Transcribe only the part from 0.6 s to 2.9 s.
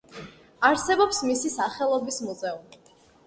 არსებობს მისი სახელობის მუზეუმი.